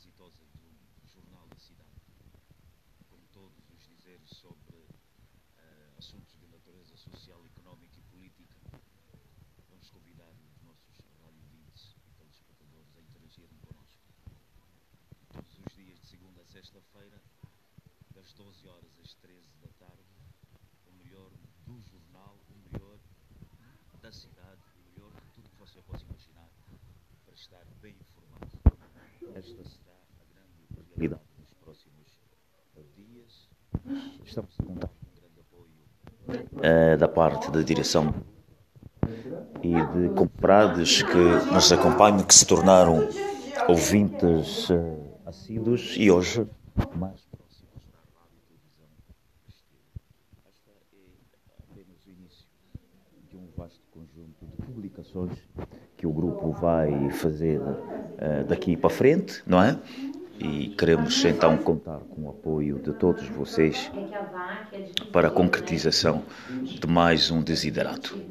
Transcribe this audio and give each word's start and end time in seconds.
exitosa 0.00 0.46
do 0.54 1.06
jornal 1.06 1.46
da 1.48 1.58
cidade, 1.58 2.00
com 3.10 3.20
todos 3.34 3.68
os 3.68 3.86
dizeres 3.86 4.30
sobre 4.30 4.78
uh, 4.78 5.98
assuntos 5.98 6.40
de 6.40 6.46
natureza 6.46 6.96
social, 6.96 7.44
económica 7.44 7.98
e 7.98 8.02
política. 8.04 8.56
Vamos 9.68 9.90
convidar 9.90 10.32
os 10.32 10.62
nossos 10.62 11.04
radiovintes 11.22 11.94
e 12.06 12.12
telespectadores 12.16 12.96
a 12.96 13.00
interagirem 13.02 13.58
connosco. 13.58 14.00
Todos 15.34 15.58
os 15.58 15.74
dias, 15.74 16.00
de 16.00 16.06
segunda 16.06 16.40
a 16.40 16.46
sexta-feira, 16.46 17.20
das 18.14 18.32
12 18.32 18.68
horas 18.68 18.98
às 19.00 19.12
13 19.16 19.58
da 19.58 19.68
tarde, 19.84 20.16
o 20.86 20.92
melhor 20.92 21.30
do 21.66 21.78
jornal, 21.82 22.38
o 22.48 22.72
melhor 22.72 22.98
da 24.00 24.10
cidade, 24.10 24.62
o 24.76 24.88
melhor 24.88 25.12
de 25.12 25.28
tudo 25.34 25.50
que 25.50 25.58
você 25.58 25.82
possa 25.82 26.04
imaginar, 26.04 26.48
para 27.26 27.34
estar 27.34 27.66
bem 27.82 27.92
informado. 27.92 28.19
Realidade 31.00 31.22
nos 31.38 31.54
próximos 31.54 32.20
dias. 32.94 33.48
Estamos 34.22 34.54
a 34.60 34.62
contar 34.62 34.88
com 34.88 35.06
um 35.06 35.14
grande 35.16 35.40
apoio 35.40 36.94
uh, 36.94 36.98
da 36.98 37.08
parte 37.08 37.50
da 37.50 37.62
direção 37.62 38.14
e 39.62 39.72
de 39.72 40.14
comprados 40.14 41.02
que 41.02 41.54
nos 41.54 41.72
acompanham, 41.72 42.22
que 42.22 42.34
se 42.34 42.46
tornaram 42.46 43.08
ouvintes 43.66 44.68
uh, 44.68 45.18
assíduos 45.24 45.94
e 45.96 46.10
hoje 46.10 46.46
mais 46.94 47.24
próximos 47.24 47.86
da 47.90 47.98
rádio 48.20 48.38
televisão 48.46 48.88
Esta 50.50 50.70
é 50.70 50.74
apenas 51.72 52.04
o 52.04 52.10
início 52.10 52.46
de 53.30 53.38
um 53.38 53.48
vasto 53.56 53.80
conjunto 53.90 54.44
de 54.44 54.66
publicações 54.66 55.32
que 55.96 56.06
o 56.06 56.12
grupo 56.12 56.52
vai 56.52 57.08
fazer 57.08 57.58
uh, 57.58 58.44
daqui 58.46 58.76
para 58.76 58.90
frente, 58.90 59.42
não 59.46 59.62
é? 59.62 59.80
E 60.42 60.68
queremos 60.70 61.22
então 61.26 61.58
contar 61.58 61.98
com 61.98 62.22
o 62.22 62.30
apoio 62.30 62.78
de 62.78 62.94
todos 62.94 63.28
vocês 63.28 63.92
para 65.12 65.28
a 65.28 65.30
concretização 65.30 66.24
de 66.48 66.86
mais 66.86 67.30
um 67.30 67.42
desiderato. 67.42 68.29